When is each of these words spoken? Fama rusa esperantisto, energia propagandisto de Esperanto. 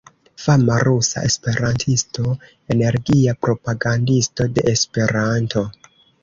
Fama 0.43 0.75
rusa 0.87 1.21
esperantisto, 1.27 2.31
energia 2.77 3.37
propagandisto 3.49 4.49
de 4.57 4.65
Esperanto. 4.73 5.65